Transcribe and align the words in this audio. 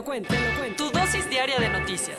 Lo 0.00 0.04
cuento, 0.04 0.32
te 0.32 0.40
lo 0.40 0.58
cuento. 0.58 0.84
Tu 0.84 0.98
dosis 0.98 1.28
diaria 1.28 1.58
de 1.58 1.68
noticias. 1.68 2.18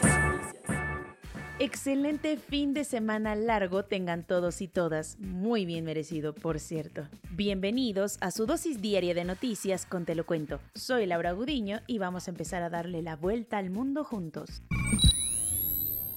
Excelente 1.58 2.38
fin 2.38 2.74
de 2.74 2.84
semana 2.84 3.36
largo 3.36 3.86
tengan 3.86 4.24
todos 4.24 4.62
y 4.62 4.68
todas, 4.68 5.18
muy 5.20 5.66
bien 5.66 5.84
merecido, 5.84 6.34
por 6.34 6.60
cierto. 6.60 7.08
Bienvenidos 7.32 8.18
a 8.22 8.30
su 8.30 8.46
dosis 8.46 8.82
diaria 8.82 9.16
de 9.16 9.24
noticias 9.24 9.88
con 9.88 10.06
Te 10.06 10.14
lo 10.14 10.28
cuento. 10.28 10.60
Soy 10.76 11.08
Laura 11.08 11.32
Gudiño 11.32 11.82
y 11.88 11.98
vamos 11.98 12.28
a 12.28 12.32
empezar 12.32 12.62
a 12.62 12.70
darle 12.70 13.02
la 13.02 13.16
vuelta 13.16 13.58
al 13.58 13.72
mundo 13.72 14.04
juntos. 14.04 14.62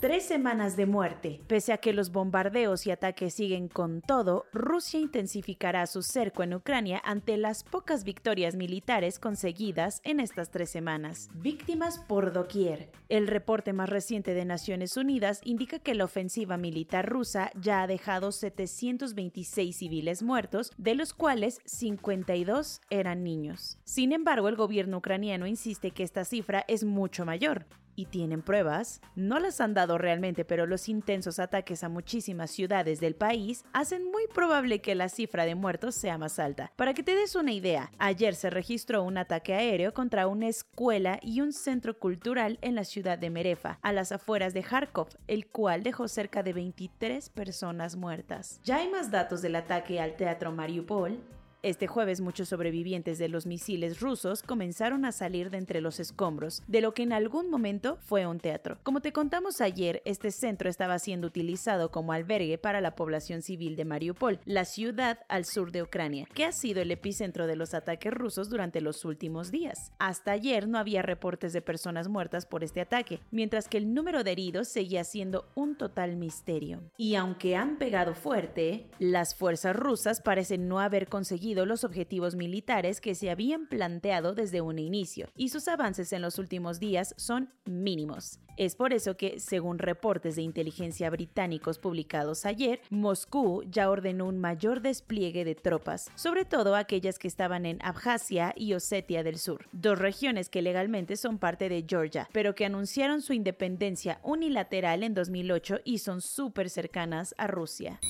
Tres 0.05 0.27
semanas 0.27 0.77
de 0.77 0.85
muerte. 0.85 1.41
Pese 1.47 1.73
a 1.73 1.79
que 1.79 1.95
los 1.95 2.13
bombardeos 2.13 2.87
y 2.87 2.91
ataques 2.91 3.33
siguen 3.33 3.69
con 3.69 4.03
todo, 4.03 4.45
Rusia 4.53 5.01
intensificará 5.01 5.87
su 5.87 6.03
cerco 6.03 6.43
en 6.43 6.53
Ucrania 6.53 7.01
ante 7.03 7.39
las 7.39 7.65
pocas 7.65 8.05
victorias 8.05 8.55
militares 8.55 9.19
conseguidas 9.19 10.03
en 10.05 10.21
estas 10.21 10.51
tres 10.51 10.69
semanas. 10.69 11.31
Víctimas 11.33 11.99
por 12.01 12.35
doquier. 12.35 12.91
El 13.09 13.27
reporte 13.27 13.73
más 13.73 13.89
reciente 13.89 14.35
de 14.35 14.45
Naciones 14.45 14.99
Unidas 14.99 15.41
indica 15.43 15.79
que 15.79 15.95
la 15.95 16.05
ofensiva 16.05 16.59
militar 16.59 17.09
rusa 17.09 17.51
ya 17.59 17.81
ha 17.81 17.87
dejado 17.87 18.31
726 18.31 19.75
civiles 19.75 20.23
muertos, 20.23 20.71
de 20.77 20.97
los 20.97 21.15
cuales 21.15 21.63
52 21.65 22.83
eran 22.91 23.25
niños. 23.25 23.79
Sin 23.85 24.13
embargo, 24.13 24.51
el 24.51 24.57
gobierno 24.57 24.99
ucraniano 24.99 25.47
insiste 25.47 25.93
que 25.93 26.03
esta 26.03 26.27
cifra 26.27 26.63
es 26.69 26.85
mucho 26.85 27.25
mayor 27.25 27.65
y 27.97 28.07
tienen 28.07 28.43
pruebas, 28.43 29.01
no 29.15 29.39
las 29.39 29.61
han 29.61 29.75
dado 29.75 29.99
realmente, 29.99 30.45
pero 30.45 30.67
los 30.67 30.89
intensos 30.89 31.39
ataques 31.39 31.85
a 31.85 31.89
muchísimas 31.89 32.51
ciudades 32.51 33.01
del 33.01 33.15
país 33.15 33.65
hacen 33.73 34.05
muy 34.05 34.27
probable 34.27 34.81
que 34.81 34.95
la 34.95 35.09
cifra 35.09 35.45
de 35.45 35.55
muertos 35.55 35.95
sea 35.95 36.19
más 36.19 36.39
alta. 36.39 36.73
Para 36.77 36.95
que 36.95 37.03
te 37.03 37.15
des 37.15 37.35
una 37.35 37.53
idea, 37.53 37.91
ayer 37.99 38.35
se 38.35 38.51
registró 38.51 39.03
un 39.03 39.19
ataque 39.19 39.55
aéreo 39.55 39.95
contra 39.95 40.27
una 40.27 40.49
escuela 40.49 41.19
y 41.23 41.41
un 41.41 41.53
centro 41.53 41.99
cultural 41.99 42.59
en 42.63 42.75
la 42.75 42.85
ciudad 42.85 43.19
de 43.19 43.31
Merefa, 43.31 43.79
a 43.83 43.93
las 43.93 44.13
afueras 44.13 44.55
de 44.55 44.63
Kharkov, 44.63 45.09
el 45.27 45.47
cual 45.47 45.83
dejó 45.83 46.09
cerca 46.09 46.43
de 46.43 46.53
23 46.53 47.29
personas 47.31 47.97
muertas. 47.97 48.61
Ya 48.65 48.77
hay 48.79 48.89
más 48.89 49.11
datos 49.11 49.43
del 49.43 49.57
ataque 49.57 50.01
al 50.01 50.17
teatro 50.17 50.53
Mariupol, 50.53 51.21
este 51.65 51.87
jueves 51.87 52.21
muchos 52.21 52.51
sobrevivientes 52.51 53.19
de 53.19 53.29
los 53.29 53.47
misiles 53.47 54.01
rusos 54.01 54.43
comenzaron 54.43 55.07
a 55.07 55.13
salir 55.13 55.51
de 55.51 55.57
entre 55.57 55.81
los 55.81 55.99
escombros 55.99 56.63
de 56.67 56.83
lo 56.83 56.93
que 56.93 57.03
en 57.03 57.15
algún 57.15 57.49
momento 57.49 57.97
fue 58.03 58.27
un 58.27 58.39
teatro. 58.39 58.77
Como 58.83 59.01
te 59.01 59.13
contamos 59.13 59.63
ayer, 59.63 60.03
este 60.05 60.31
centro 60.31 60.69
estaba 60.69 60.99
siendo 60.99 61.27
utilizado 61.27 61.91
como 61.91 62.13
albergue 62.13 62.59
para 62.59 62.83
la 62.83 62.95
población 62.95 63.41
civil 63.41 63.77
de 63.77 63.87
Mariupol, 63.87 64.41
la 64.45 64.67
ciudad 64.67 65.21
al 65.29 65.47
sur 65.47 65.73
de 65.73 65.83
Ucrania, 65.83 66.29
que 66.35 66.45
ha 66.45 66.53
sido 66.53 66.83
el 66.83 66.91
epicentro 66.91 67.47
de 67.47 67.57
los 67.57 67.73
ataques 67.73 68.13
rusos 68.13 68.51
durante 68.51 68.83
los 68.83 69.05
últimos 69.07 69.51
días. 69.51 69.93
Hasta 69.99 70.33
ayer 70.33 70.69
no 70.69 70.79
había 70.79 71.01
reportes 71.01 71.55
de 71.55 71.63
personas 71.63 72.09
muertas 72.09 72.45
por 72.45 72.63
este 72.63 72.83
ataque, 72.83 73.21
mientras 73.31 73.69
que 73.69 73.79
el 73.79 73.95
número 73.95 74.23
de 74.23 74.33
heridos 74.33 74.69
seguía 74.69 75.05
siendo 75.05 75.47
un 75.55 75.77
total 75.77 76.17
misterio. 76.17 76.83
Y 76.99 77.15
aunque 77.15 77.57
han 77.57 77.79
pegado 77.79 78.15
fuerte, 78.15 78.87
las 78.99 79.35
fuerzas 79.35 79.75
rusas 79.75 80.21
parecen 80.21 80.69
no 80.69 80.81
haber 80.81 81.09
conseguido 81.09 81.54
los 81.55 81.85
objetivos 81.85 82.35
militares 82.35 83.01
que 83.01 83.15
se 83.15 83.31
habían 83.31 83.67
planteado 83.69 84.35
desde 84.35 84.61
un 84.61 84.79
inicio, 84.79 85.29
y 85.37 85.51
sus 85.51 85.69
avances 85.69 86.13
en 86.13 86.23
los 86.23 86.39
últimos 86.39 86.81
días 86.81 87.15
son 87.17 87.51
mínimos. 87.65 88.41
Es 88.57 88.77
por 88.77 88.93
eso 88.93 89.17
que, 89.17 89.41
según 89.41 89.79
reportes 89.79 90.37
de 90.37 90.43
inteligencia 90.43 91.11
británicos 91.11 91.79
publicados 91.79 92.47
ayer, 92.47 92.81
Moscú 92.91 93.65
ya 93.69 93.91
ordenó 93.91 94.27
un 94.27 94.39
mayor 94.39 94.81
despliegue 94.81 95.45
de 95.45 95.55
tropas, 95.55 96.11
sobre 96.15 96.45
todo 96.45 96.77
aquellas 96.77 97.19
que 97.19 97.29
estaban 97.29 97.67
en 97.67 97.79
Abjasia 97.83 98.55
y 98.57 98.75
Osetia 98.75 99.23
del 99.23 99.39
Sur, 99.39 99.67
dos 99.73 99.99
regiones 99.99 100.49
que 100.49 100.63
legalmente 100.63 101.17
son 101.17 101.39
parte 101.39 101.69
de 101.69 101.85
Georgia, 101.89 102.29
pero 102.33 102.55
que 102.55 102.65
anunciaron 102.65 103.23
su 103.23 103.33
independencia 103.33 104.21
unilateral 104.23 105.03
en 105.03 105.15
2008 105.15 105.81
y 105.85 105.99
son 105.99 106.21
súper 106.21 106.71
cercanas 106.71 107.35
a 107.39 107.47
Rusia 107.47 108.01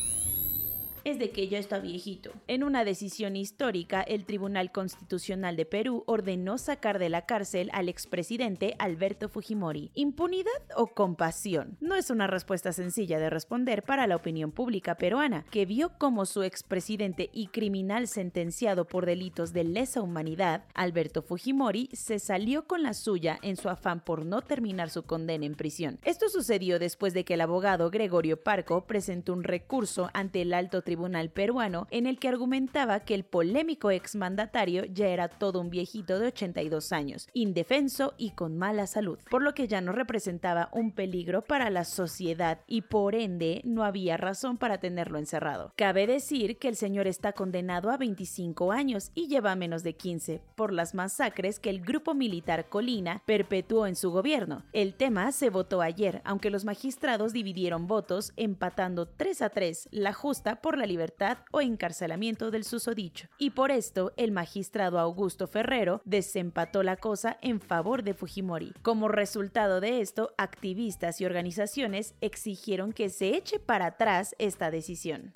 es 1.05 1.19
de 1.19 1.31
que 1.31 1.49
ya 1.49 1.59
está 1.59 1.79
viejito. 1.79 2.33
En 2.47 2.65
una 2.65 2.85
decisión 2.85 3.37
histórica, 3.37 4.01
el 4.01 4.25
Tribunal 4.25 4.73
Constitucional 4.73 5.57
de 5.57 5.67
Perú 5.67 6.03
ordenó 6.07 6.59
sacar 6.59 6.99
de 6.99 7.11
la 7.11 7.27
cárcel 7.27 7.69
al 7.73 7.89
expresidente 7.89 8.75
Alberto 8.79 9.29
Fujimori. 9.29 9.91
¿Impunidad 9.95 10.53
o 10.77 10.87
compasión? 10.87 11.77
No 11.81 11.95
es 11.95 12.11
una 12.11 12.27
respuesta 12.27 12.73
sencilla 12.73 13.19
de 13.19 13.31
responder 13.31 13.83
para 13.83 14.07
la 14.07 14.17
opinión 14.17 14.51
pública 14.51 14.97
peruana, 14.97 15.45
que 15.51 15.67
vio 15.67 15.91
como 15.99 16.25
su 16.25 16.43
expresidente 16.43 17.29
y 17.33 17.49
criminal 17.49 18.09
sentenciado 18.09 18.87
por 18.87 19.05
delitos 19.05 19.53
de 19.53 19.65
lesa 19.65 20.01
humanidad, 20.01 20.65
Alberto 20.75 21.23
Fujimori, 21.23 21.91
se 21.93 22.19
salió 22.19 22.67
con 22.67 22.83
la 22.83 22.95
suya 22.95 23.39
en 23.43 23.57
su 23.57 23.69
afán 23.69 24.01
por 24.01 24.25
no 24.25 24.41
terminar 24.41 24.89
su 24.89 25.03
condena 25.03 25.45
en 25.45 25.55
prisión. 25.55 25.99
Esto 26.05 26.29
sucedió 26.29 26.79
después 26.79 27.13
de 27.13 27.25
que 27.25 27.35
el 27.35 27.43
abogado 27.43 27.91
Gregorio 27.91 28.43
Parco 28.43 28.87
presentó 28.87 29.35
un 29.35 29.45
recurso 29.45 30.09
ante 30.15 30.41
el 30.41 30.55
alto 30.55 30.81
tribunal 30.81 30.94
tribunal 30.95 31.29
peruano 31.31 31.89
en 31.91 32.07
el 32.07 32.21
que 32.21 32.29
argumentaba 32.29 33.01
que 33.01 33.17
el 33.17 33.25
polémico 33.25 33.91
exmandatario 33.91 34.85
ya 34.85 35.09
era 35.09 35.27
todo 35.27 35.61
un 35.61 35.69
viejito 35.69 36.21
de 36.21 36.29
82 36.29 36.93
años, 36.93 37.29
indefenso 37.33 38.15
y 38.17 38.31
con 38.31 38.57
mala 38.57 38.87
salud, 38.87 39.19
por 39.29 39.43
lo 39.43 39.55
que 39.55 39.67
ya 39.67 39.81
no 39.81 39.91
representaba 39.91 40.69
un 40.73 40.93
peligro 40.93 41.43
para 41.43 41.69
la 41.69 41.83
sociedad 41.83 42.61
y 42.69 42.83
por 42.83 43.17
ende 43.17 43.61
no 43.65 43.83
había 43.83 44.17
razón 44.17 44.57
para 44.57 44.79
tenerlo 44.79 45.19
encerrado. 45.19 45.73
Cabe 45.75 46.07
decir 46.07 46.59
que 46.59 46.69
el 46.69 46.77
señor 46.77 47.09
está 47.09 47.33
condenado 47.33 47.91
a 47.91 47.97
25 47.97 48.71
años 48.71 49.11
y 49.17 49.27
lleva 49.27 49.57
menos 49.57 49.83
de 49.83 49.97
15 49.97 50.43
por 50.55 50.73
las 50.73 50.95
masacres 50.95 51.59
que 51.59 51.71
el 51.71 51.81
grupo 51.81 52.15
militar 52.15 52.69
Colina 52.69 53.21
perpetuó 53.27 53.89
en 53.89 53.97
su 53.97 54.13
gobierno. 54.13 54.63
El 54.73 54.95
tema 54.95 55.33
se 55.33 55.51
votó 55.51 55.81
ayer, 55.81 56.23
aunque 56.25 56.51
los 56.51 56.65
magistrados 56.65 57.33
dividieron 57.33 57.89
votos 57.89 58.33
empatando 58.37 59.07
3 59.09 59.43
a 59.43 59.49
3 59.51 59.89
la 59.91 60.13
justa 60.13 60.61
por 60.61 60.79
la 60.79 60.84
libertad 60.87 61.39
o 61.51 61.61
encarcelamiento 61.61 62.51
del 62.51 62.65
susodicho. 62.65 63.29
Y 63.39 63.51
por 63.51 63.71
esto, 63.71 64.13
el 64.17 64.33
magistrado 64.33 64.99
Augusto 64.99 65.47
Ferrero 65.47 66.01
desempató 66.05 66.83
la 66.83 66.97
cosa 66.97 67.39
en 67.43 67.61
favor 67.61 68.03
de 68.03 68.15
Fujimori. 68.15 68.73
Como 68.83 69.09
resultado 69.09 69.81
de 69.81 70.01
esto, 70.01 70.35
activistas 70.39 71.21
y 71.21 71.25
organizaciones 71.25 72.15
exigieron 72.21 72.93
que 72.93 73.09
se 73.09 73.37
eche 73.37 73.59
para 73.59 73.87
atrás 73.87 74.35
esta 74.39 74.71
decisión. 74.71 75.33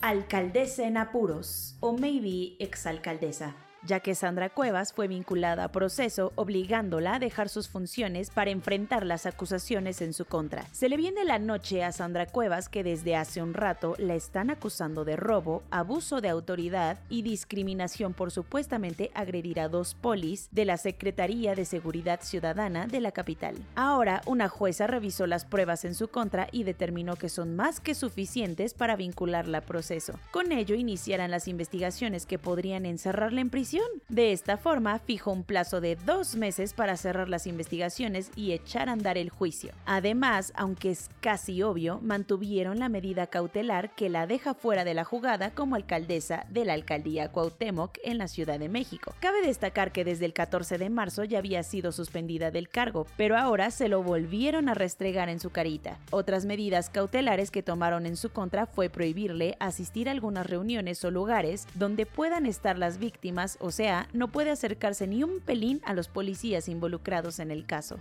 Alcaldesa 0.00 0.86
en 0.86 0.96
apuros, 0.96 1.76
o 1.80 1.92
maybe 1.92 2.56
exalcaldesa 2.60 3.67
ya 3.84 4.00
que 4.00 4.14
Sandra 4.14 4.50
Cuevas 4.50 4.92
fue 4.92 5.08
vinculada 5.08 5.64
a 5.64 5.72
proceso 5.72 6.32
obligándola 6.34 7.14
a 7.14 7.18
dejar 7.18 7.48
sus 7.48 7.68
funciones 7.68 8.30
para 8.30 8.50
enfrentar 8.50 9.06
las 9.06 9.26
acusaciones 9.26 10.00
en 10.00 10.12
su 10.12 10.24
contra. 10.24 10.64
Se 10.72 10.88
le 10.88 10.96
viene 10.96 11.24
la 11.24 11.38
noche 11.38 11.84
a 11.84 11.92
Sandra 11.92 12.26
Cuevas 12.26 12.68
que 12.68 12.84
desde 12.84 13.16
hace 13.16 13.42
un 13.42 13.54
rato 13.54 13.94
la 13.98 14.14
están 14.14 14.50
acusando 14.50 15.04
de 15.04 15.16
robo, 15.16 15.62
abuso 15.70 16.20
de 16.20 16.28
autoridad 16.28 16.98
y 17.08 17.22
discriminación 17.22 18.14
por 18.14 18.30
supuestamente 18.30 19.10
agredir 19.14 19.60
a 19.60 19.68
dos 19.68 19.94
polis 19.94 20.48
de 20.50 20.64
la 20.64 20.76
Secretaría 20.76 21.54
de 21.54 21.64
Seguridad 21.64 22.20
Ciudadana 22.22 22.86
de 22.86 23.00
la 23.00 23.12
capital. 23.12 23.54
Ahora, 23.74 24.22
una 24.26 24.48
jueza 24.48 24.86
revisó 24.86 25.26
las 25.26 25.44
pruebas 25.44 25.84
en 25.84 25.94
su 25.94 26.08
contra 26.08 26.48
y 26.52 26.64
determinó 26.64 27.16
que 27.16 27.28
son 27.28 27.56
más 27.56 27.80
que 27.80 27.94
suficientes 27.94 28.74
para 28.74 28.96
vincularla 28.96 29.58
a 29.58 29.62
proceso. 29.62 30.18
Con 30.30 30.52
ello 30.52 30.74
iniciarán 30.74 31.30
las 31.30 31.48
investigaciones 31.48 32.26
que 32.26 32.38
podrían 32.38 32.86
encerrarla 32.86 33.40
en 33.40 33.50
prisión 33.50 33.77
De 34.08 34.32
esta 34.32 34.56
forma, 34.56 34.98
fijó 34.98 35.32
un 35.32 35.44
plazo 35.44 35.80
de 35.80 35.96
dos 35.96 36.34
meses 36.34 36.72
para 36.72 36.96
cerrar 36.96 37.28
las 37.28 37.46
investigaciones 37.46 38.30
y 38.36 38.52
echar 38.52 38.88
a 38.88 38.92
andar 38.92 39.18
el 39.18 39.28
juicio. 39.28 39.72
Además, 39.84 40.52
aunque 40.56 40.90
es 40.90 41.10
casi 41.20 41.62
obvio, 41.62 42.00
mantuvieron 42.02 42.78
la 42.78 42.88
medida 42.88 43.26
cautelar 43.26 43.94
que 43.94 44.08
la 44.08 44.26
deja 44.26 44.54
fuera 44.54 44.84
de 44.84 44.94
la 44.94 45.04
jugada 45.04 45.50
como 45.50 45.76
alcaldesa 45.76 46.46
de 46.48 46.64
la 46.64 46.72
alcaldía 46.72 47.30
Cuauhtémoc 47.30 47.98
en 48.02 48.18
la 48.18 48.28
Ciudad 48.28 48.58
de 48.58 48.68
México. 48.68 49.14
Cabe 49.20 49.42
destacar 49.42 49.92
que 49.92 50.04
desde 50.04 50.24
el 50.24 50.32
14 50.32 50.78
de 50.78 50.88
marzo 50.88 51.24
ya 51.24 51.38
había 51.38 51.62
sido 51.62 51.92
suspendida 51.92 52.50
del 52.50 52.68
cargo, 52.68 53.06
pero 53.16 53.36
ahora 53.36 53.70
se 53.70 53.88
lo 53.88 54.02
volvieron 54.02 54.68
a 54.68 54.74
restregar 54.74 55.28
en 55.28 55.40
su 55.40 55.50
carita. 55.50 55.98
Otras 56.10 56.46
medidas 56.46 56.88
cautelares 56.88 57.50
que 57.50 57.62
tomaron 57.62 58.06
en 58.06 58.16
su 58.16 58.30
contra 58.30 58.66
fue 58.66 58.88
prohibirle 58.88 59.56
asistir 59.60 60.08
a 60.08 60.12
algunas 60.12 60.46
reuniones 60.46 61.04
o 61.04 61.10
lugares 61.10 61.66
donde 61.74 62.06
puedan 62.06 62.46
estar 62.46 62.78
las 62.78 62.98
víctimas, 62.98 63.57
o 63.60 63.70
sea, 63.70 64.08
no 64.12 64.28
puede 64.28 64.50
acercarse 64.50 65.06
ni 65.06 65.22
un 65.22 65.40
pelín 65.40 65.80
a 65.84 65.94
los 65.94 66.08
policías 66.08 66.68
involucrados 66.68 67.38
en 67.38 67.50
el 67.50 67.66
caso. 67.66 67.98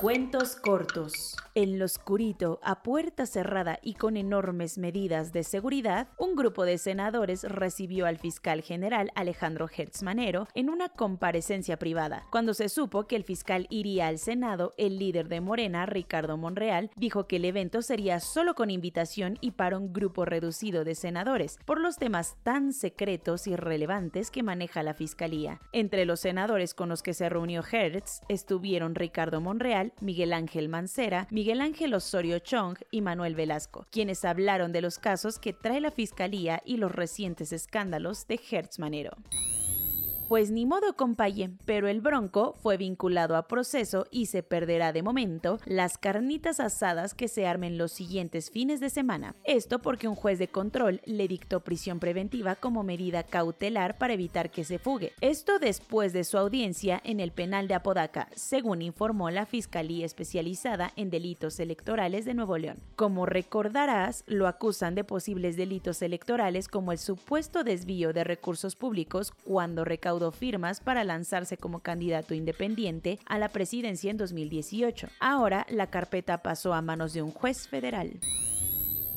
Cuentos 0.00 0.56
cortos. 0.56 1.36
En 1.54 1.78
lo 1.78 1.84
oscurito, 1.84 2.58
a 2.62 2.82
puerta 2.82 3.26
cerrada 3.26 3.78
y 3.82 3.94
con 3.94 4.16
enormes 4.16 4.78
medidas 4.78 5.30
de 5.30 5.42
seguridad, 5.42 6.08
un 6.16 6.36
grupo 6.36 6.64
de 6.64 6.78
senadores 6.78 7.44
recibió 7.44 8.06
al 8.06 8.16
fiscal 8.16 8.62
general 8.62 9.10
Alejandro 9.14 9.68
Hertz 9.68 10.02
Manero 10.02 10.48
en 10.54 10.70
una 10.70 10.88
comparecencia 10.88 11.76
privada. 11.76 12.24
Cuando 12.30 12.54
se 12.54 12.70
supo 12.70 13.06
que 13.06 13.16
el 13.16 13.24
fiscal 13.24 13.66
iría 13.68 14.06
al 14.06 14.18
Senado, 14.18 14.72
el 14.78 14.98
líder 14.98 15.28
de 15.28 15.42
Morena, 15.42 15.84
Ricardo 15.84 16.38
Monreal, 16.38 16.90
dijo 16.96 17.26
que 17.26 17.36
el 17.36 17.44
evento 17.44 17.82
sería 17.82 18.20
solo 18.20 18.54
con 18.54 18.70
invitación 18.70 19.36
y 19.42 19.50
para 19.50 19.76
un 19.76 19.92
grupo 19.92 20.24
reducido 20.24 20.84
de 20.84 20.94
senadores, 20.94 21.58
por 21.66 21.78
los 21.78 21.98
temas 21.98 22.36
tan 22.42 22.72
secretos 22.72 23.46
y 23.46 23.54
relevantes 23.54 24.30
que 24.30 24.42
maneja 24.42 24.82
la 24.82 24.94
fiscalía. 24.94 25.60
Entre 25.72 26.06
los 26.06 26.20
senadores 26.20 26.72
con 26.72 26.88
los 26.88 27.02
que 27.02 27.12
se 27.12 27.28
reunió 27.28 27.62
Hertz 27.70 28.22
estuvieron 28.28 28.94
Ricardo 28.94 29.42
Monreal, 29.42 29.89
Miguel 30.00 30.32
Ángel 30.32 30.68
Mancera, 30.68 31.26
Miguel 31.30 31.60
Ángel 31.60 31.94
Osorio 31.94 32.38
Chong 32.38 32.78
y 32.90 33.00
Manuel 33.00 33.34
Velasco, 33.34 33.86
quienes 33.90 34.24
hablaron 34.24 34.72
de 34.72 34.80
los 34.80 34.98
casos 34.98 35.38
que 35.38 35.52
trae 35.52 35.80
la 35.80 35.90
Fiscalía 35.90 36.62
y 36.64 36.76
los 36.76 36.92
recientes 36.92 37.52
escándalos 37.52 38.26
de 38.26 38.40
Hertz 38.50 38.78
Manero. 38.78 39.12
Pues 40.30 40.52
ni 40.52 40.64
modo, 40.64 40.94
compaye, 40.94 41.50
pero 41.64 41.88
el 41.88 42.00
Bronco 42.00 42.54
fue 42.62 42.76
vinculado 42.76 43.34
a 43.34 43.48
proceso 43.48 44.06
y 44.12 44.26
se 44.26 44.44
perderá 44.44 44.92
de 44.92 45.02
momento 45.02 45.58
las 45.64 45.98
carnitas 45.98 46.60
asadas 46.60 47.14
que 47.14 47.26
se 47.26 47.48
armen 47.48 47.78
los 47.78 47.90
siguientes 47.90 48.48
fines 48.48 48.78
de 48.78 48.90
semana. 48.90 49.34
Esto 49.42 49.80
porque 49.80 50.06
un 50.06 50.14
juez 50.14 50.38
de 50.38 50.46
control 50.46 51.00
le 51.04 51.26
dictó 51.26 51.64
prisión 51.64 51.98
preventiva 51.98 52.54
como 52.54 52.84
medida 52.84 53.24
cautelar 53.24 53.98
para 53.98 54.12
evitar 54.12 54.52
que 54.52 54.62
se 54.62 54.78
fugue. 54.78 55.14
Esto 55.20 55.58
después 55.58 56.12
de 56.12 56.22
su 56.22 56.38
audiencia 56.38 57.00
en 57.02 57.18
el 57.18 57.32
penal 57.32 57.66
de 57.66 57.74
Apodaca, 57.74 58.28
según 58.36 58.82
informó 58.82 59.30
la 59.30 59.46
Fiscalía 59.46 60.06
Especializada 60.06 60.92
en 60.94 61.10
Delitos 61.10 61.58
Electorales 61.58 62.24
de 62.24 62.34
Nuevo 62.34 62.56
León. 62.56 62.76
Como 62.94 63.26
recordarás, 63.26 64.22
lo 64.28 64.46
acusan 64.46 64.94
de 64.94 65.02
posibles 65.02 65.56
delitos 65.56 66.02
electorales 66.02 66.68
como 66.68 66.92
el 66.92 66.98
supuesto 66.98 67.64
desvío 67.64 68.12
de 68.12 68.22
recursos 68.22 68.76
públicos 68.76 69.32
cuando 69.32 69.84
firmas 70.30 70.80
para 70.80 71.04
lanzarse 71.04 71.56
como 71.56 71.80
candidato 71.80 72.34
independiente 72.34 73.18
a 73.24 73.38
la 73.38 73.48
presidencia 73.48 74.10
en 74.10 74.18
2018. 74.18 75.08
Ahora 75.18 75.66
la 75.70 75.88
carpeta 75.88 76.42
pasó 76.42 76.74
a 76.74 76.82
manos 76.82 77.14
de 77.14 77.22
un 77.22 77.30
juez 77.30 77.66
federal 77.66 78.20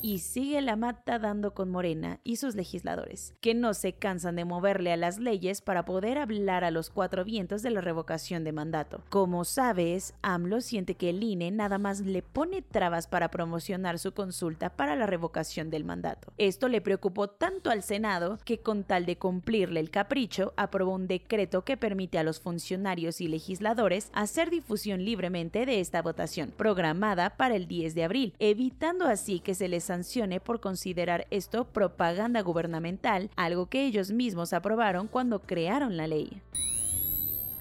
y 0.04 0.18
sigue 0.18 0.60
la 0.60 0.76
mata 0.76 1.18
dando 1.18 1.54
con 1.54 1.70
Morena 1.70 2.20
y 2.24 2.36
sus 2.36 2.54
legisladores, 2.54 3.32
que 3.40 3.54
no 3.54 3.72
se 3.72 3.94
cansan 3.94 4.36
de 4.36 4.44
moverle 4.44 4.92
a 4.92 4.98
las 4.98 5.18
leyes 5.18 5.62
para 5.62 5.86
poder 5.86 6.18
hablar 6.18 6.62
a 6.62 6.70
los 6.70 6.90
cuatro 6.90 7.24
vientos 7.24 7.62
de 7.62 7.70
la 7.70 7.80
revocación 7.80 8.44
de 8.44 8.52
mandato. 8.52 9.02
Como 9.08 9.46
sabes, 9.46 10.12
AMLO 10.20 10.60
siente 10.60 10.94
que 10.94 11.08
el 11.08 11.22
INE 11.22 11.50
nada 11.52 11.78
más 11.78 12.00
le 12.00 12.20
pone 12.20 12.60
trabas 12.60 13.06
para 13.06 13.30
promocionar 13.30 13.98
su 13.98 14.12
consulta 14.12 14.68
para 14.68 14.94
la 14.94 15.06
revocación 15.06 15.70
del 15.70 15.84
mandato. 15.84 16.34
Esto 16.36 16.68
le 16.68 16.82
preocupó 16.82 17.28
tanto 17.28 17.70
al 17.70 17.82
Senado 17.82 18.38
que 18.44 18.58
con 18.58 18.84
tal 18.84 19.06
de 19.06 19.16
cumplirle 19.16 19.80
el 19.80 19.90
capricho, 19.90 20.52
aprobó 20.58 20.92
un 20.92 21.06
decreto 21.06 21.64
que 21.64 21.78
permite 21.78 22.18
a 22.18 22.24
los 22.24 22.40
funcionarios 22.40 23.22
y 23.22 23.28
legisladores 23.28 24.10
hacer 24.12 24.50
difusión 24.50 25.02
libremente 25.02 25.64
de 25.64 25.80
esta 25.80 26.02
votación, 26.02 26.52
programada 26.54 27.38
para 27.38 27.56
el 27.56 27.66
10 27.66 27.94
de 27.94 28.04
abril, 28.04 28.34
evitando 28.38 29.06
así 29.06 29.40
que 29.40 29.54
se 29.54 29.66
les 29.68 29.93
sancione 29.94 30.40
por 30.40 30.60
considerar 30.60 31.26
esto 31.30 31.66
propaganda 31.66 32.40
gubernamental, 32.42 33.30
algo 33.36 33.66
que 33.66 33.86
ellos 33.86 34.10
mismos 34.10 34.52
aprobaron 34.52 35.06
cuando 35.06 35.40
crearon 35.40 35.96
la 35.96 36.08
ley 36.08 36.42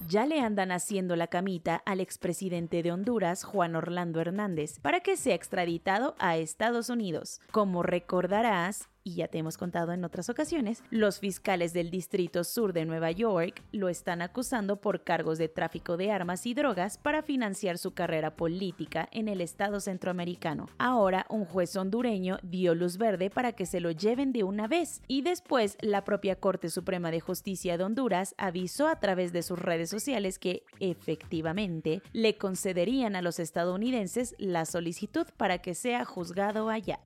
ya 0.10 0.26
le 0.26 0.40
andan 0.42 0.72
haciendo 0.72 1.16
la 1.16 1.28
camita 1.28 1.82
al 1.86 2.00
expresidente 2.00 2.84
de 2.84 2.92
Honduras, 2.92 3.44
Juan 3.44 3.76
Orlando 3.76 4.22
Hernández, 4.22 4.80
para 4.82 5.00
que 5.00 5.18
sea 5.18 5.34
extraditado 5.34 6.16
a 6.20 6.38
Estados 6.38 6.90
Unidos. 6.90 7.42
Como 7.52 7.82
recordarás, 7.82 8.90
y 9.04 9.16
ya 9.16 9.28
te 9.28 9.38
hemos 9.38 9.58
contado 9.58 9.92
en 9.92 10.04
otras 10.06 10.30
ocasiones, 10.30 10.84
los 10.90 11.20
fiscales 11.20 11.74
del 11.74 11.90
Distrito 11.90 12.44
Sur 12.44 12.74
de 12.74 12.86
Nueva 12.86 13.12
York 13.12 13.62
lo 13.72 13.90
están 13.90 14.22
acusando 14.22 14.78
por 14.78 15.04
cargos 15.04 15.38
de 15.38 15.50
tráfico 15.50 15.98
de 15.98 16.12
armas 16.12 16.46
y 16.46 16.54
drogas 16.54 16.98
para 16.98 17.22
financiar 17.22 17.78
su 17.78 17.94
carrera 17.94 18.36
política 18.36 19.10
en 19.12 19.28
el 19.28 19.42
Estado 19.42 19.80
centroamericano. 19.80 20.68
Ahora 20.78 21.26
un 21.30 21.46
juez 21.46 21.76
hondureño 21.76 22.38
dio 22.44 22.76
luz 22.76 22.98
verde 22.98 23.30
para 23.30 23.52
que 23.52 23.66
se 23.66 23.80
lo 23.80 23.92
lleven 23.92 24.32
de 24.32 24.44
una 24.44 24.68
vez 24.68 25.02
y 25.08 25.22
después 25.22 25.78
la 25.82 26.04
propia 26.04 26.36
Corte 26.38 26.70
Suprema 26.70 27.12
de 27.12 27.20
Justicia 27.20 27.78
de 27.78 27.84
Honduras 27.84 28.36
avisó 28.38 28.88
a 28.88 29.00
través 29.00 29.34
de 29.34 29.44
sus 29.44 29.60
redes 29.60 29.90
sociales 29.90 30.40
que 30.40 30.64
efectivamente 30.80 32.02
le 32.14 32.38
concederían 32.38 33.16
a 33.16 33.22
los 33.22 33.40
estadounidenses 33.40 34.36
la 34.38 34.66
solicitud 34.66 35.28
para 35.38 35.60
que 35.60 35.76
sea 35.76 36.06
juzgado 36.06 36.70
allá. 36.70 37.00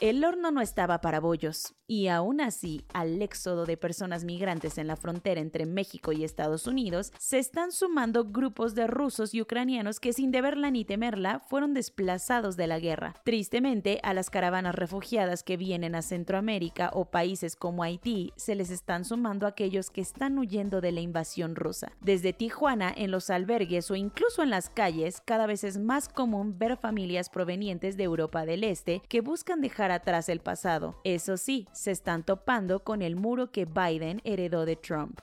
El 0.00 0.24
horno 0.24 0.52
no 0.52 0.60
estaba 0.60 1.00
para 1.00 1.18
bollos, 1.18 1.74
y 1.88 2.06
aún 2.06 2.40
así, 2.40 2.84
al 2.92 3.20
éxodo 3.20 3.66
de 3.66 3.76
personas 3.76 4.22
migrantes 4.22 4.78
en 4.78 4.86
la 4.86 4.94
frontera 4.94 5.40
entre 5.40 5.66
México 5.66 6.12
y 6.12 6.22
Estados 6.22 6.68
Unidos, 6.68 7.12
se 7.18 7.40
están 7.40 7.72
sumando 7.72 8.26
grupos 8.26 8.76
de 8.76 8.86
rusos 8.86 9.34
y 9.34 9.42
ucranianos 9.42 9.98
que 9.98 10.12
sin 10.12 10.30
deberla 10.30 10.70
ni 10.70 10.84
temerla 10.84 11.40
fueron 11.40 11.74
desplazados 11.74 12.56
de 12.56 12.68
la 12.68 12.78
guerra. 12.78 13.14
Tristemente, 13.24 13.98
a 14.04 14.14
las 14.14 14.30
caravanas 14.30 14.76
refugiadas 14.76 15.42
que 15.42 15.56
vienen 15.56 15.96
a 15.96 16.02
Centroamérica 16.02 16.90
o 16.92 17.06
países 17.06 17.56
como 17.56 17.82
Haití, 17.82 18.32
se 18.36 18.54
les 18.54 18.70
están 18.70 19.04
sumando 19.04 19.48
aquellos 19.48 19.90
que 19.90 20.00
están 20.00 20.38
huyendo 20.38 20.80
de 20.80 20.92
la 20.92 21.00
invasión 21.00 21.56
rusa. 21.56 21.90
Desde 22.00 22.32
Tijuana, 22.32 22.94
en 22.96 23.10
los 23.10 23.30
albergues 23.30 23.90
o 23.90 23.96
incluso 23.96 24.44
en 24.44 24.50
las 24.50 24.70
calles, 24.70 25.20
cada 25.24 25.46
vez 25.46 25.64
es 25.64 25.76
más 25.78 26.08
común 26.08 26.56
ver 26.56 26.76
familias 26.76 27.30
provenientes 27.30 27.96
de 27.96 28.04
Europa 28.04 28.46
del 28.46 28.62
Este 28.62 29.02
que 29.08 29.22
buscan 29.22 29.60
dejar 29.60 29.87
atrás 29.90 30.28
el 30.28 30.40
pasado. 30.40 31.00
Eso 31.04 31.36
sí, 31.36 31.66
se 31.72 31.90
están 31.90 32.24
topando 32.24 32.84
con 32.84 33.02
el 33.02 33.16
muro 33.16 33.50
que 33.50 33.64
Biden 33.64 34.20
heredó 34.24 34.64
de 34.64 34.76
Trump. 34.76 35.20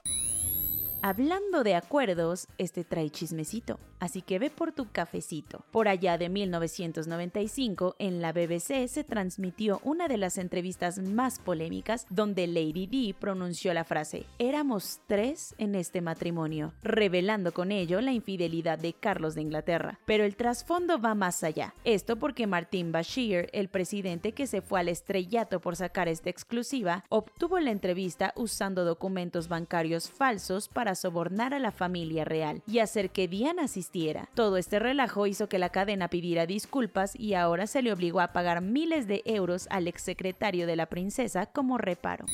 Hablando 1.07 1.63
de 1.63 1.75
acuerdos, 1.75 2.47
este 2.57 2.83
trae 2.83 3.11
chismecito, 3.11 3.79
así 3.99 4.23
que 4.23 4.39
ve 4.39 4.49
por 4.49 4.71
tu 4.71 4.89
cafecito. 4.91 5.63
Por 5.69 5.87
allá 5.87 6.17
de 6.17 6.29
1995, 6.29 7.95
en 7.99 8.23
la 8.23 8.33
BBC 8.33 8.87
se 8.87 9.03
transmitió 9.03 9.81
una 9.83 10.07
de 10.07 10.17
las 10.17 10.39
entrevistas 10.39 10.97
más 10.97 11.37
polémicas 11.37 12.07
donde 12.09 12.47
Lady 12.47 12.87
Di 12.87 13.13
pronunció 13.13 13.71
la 13.75 13.83
frase, 13.83 14.25
éramos 14.39 14.99
tres 15.05 15.53
en 15.59 15.75
este 15.75 16.01
matrimonio, 16.01 16.73
revelando 16.81 17.53
con 17.53 17.71
ello 17.71 18.01
la 18.01 18.11
infidelidad 18.11 18.79
de 18.79 18.93
Carlos 18.93 19.35
de 19.35 19.43
Inglaterra. 19.43 19.99
Pero 20.07 20.23
el 20.23 20.35
trasfondo 20.35 20.99
va 20.99 21.13
más 21.13 21.43
allá. 21.43 21.75
Esto 21.83 22.15
porque 22.15 22.47
Martin 22.47 22.91
Bashir, 22.91 23.47
el 23.53 23.69
presidente 23.69 24.31
que 24.31 24.47
se 24.47 24.63
fue 24.63 24.79
al 24.79 24.89
estrellato 24.89 25.59
por 25.59 25.75
sacar 25.75 26.07
esta 26.07 26.31
exclusiva, 26.31 27.03
obtuvo 27.09 27.59
la 27.59 27.69
entrevista 27.69 28.33
usando 28.35 28.83
documentos 28.83 29.49
bancarios 29.49 30.09
falsos 30.09 30.67
sobornar 30.95 31.53
a 31.53 31.59
la 31.59 31.71
familia 31.71 32.25
real 32.25 32.61
y 32.67 32.79
hacer 32.79 33.09
que 33.11 33.27
Diana 33.27 33.63
asistiera. 33.63 34.29
Todo 34.33 34.57
este 34.57 34.79
relajo 34.79 35.27
hizo 35.27 35.47
que 35.47 35.59
la 35.59 35.69
cadena 35.69 36.07
pidiera 36.07 36.45
disculpas 36.45 37.15
y 37.15 37.33
ahora 37.33 37.67
se 37.67 37.81
le 37.81 37.91
obligó 37.91 38.21
a 38.21 38.33
pagar 38.33 38.61
miles 38.61 39.07
de 39.07 39.21
euros 39.25 39.67
al 39.69 39.87
exsecretario 39.87 40.67
de 40.67 40.75
la 40.75 40.87
princesa 40.87 41.45
como 41.45 41.77
reparo. 41.77 42.25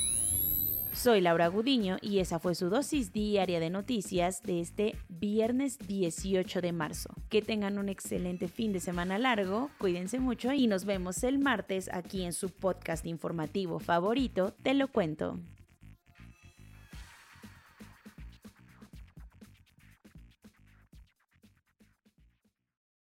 Soy 0.94 1.22
Laura 1.22 1.48
Gudiño 1.48 1.98
y 2.02 2.20
esa 2.20 2.38
fue 2.40 2.54
su 2.54 2.70
dosis 2.70 3.14
diaria 3.14 3.62
de 3.62 3.70
noticias 3.70 4.44
de 4.44 4.60
este 4.60 4.96
viernes 5.08 5.80
18 5.80 6.60
de 6.60 6.74
marzo. 6.74 7.10
Que 7.30 7.42
tengan 7.42 7.78
un 7.78 7.88
excelente 7.88 8.50
fin 8.50 8.74
de 8.74 8.82
semana 8.82 9.18
largo, 9.18 9.70
cuídense 9.78 10.20
mucho 10.20 10.52
y 10.52 10.68
nos 10.68 10.84
vemos 10.84 11.24
el 11.24 11.40
martes 11.40 11.90
aquí 11.94 12.24
en 12.24 12.34
su 12.34 12.50
podcast 12.50 13.06
informativo 13.06 13.80
favorito, 13.80 14.54
Te 14.64 14.74
lo 14.74 14.90
cuento. 14.90 15.40